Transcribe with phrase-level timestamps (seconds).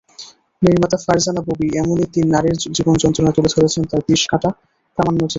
[0.61, 4.49] নির্মাতা ফারজানা ববি এমনই তিন নারীর জীবনযন্ত্রণা তুলে ধরেছেন তাঁর বিষকাঁটা
[4.97, 5.29] প্রামাণ্যচিত্রে।